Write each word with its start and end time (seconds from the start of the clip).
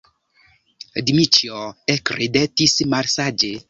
Dmiĉjo 1.11 1.63
ekridetis 1.99 2.79
malsaĝe. 2.97 3.57